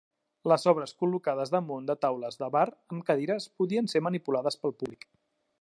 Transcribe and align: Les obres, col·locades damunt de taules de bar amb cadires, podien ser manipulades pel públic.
Les 0.51 0.63
obres, 0.71 0.93
col·locades 1.01 1.51
damunt 1.57 1.85
de 1.91 1.97
taules 2.07 2.39
de 2.45 2.49
bar 2.57 2.65
amb 2.95 3.07
cadires, 3.11 3.49
podien 3.63 3.93
ser 3.95 4.05
manipulades 4.11 4.63
pel 4.65 4.79
públic. 4.83 5.11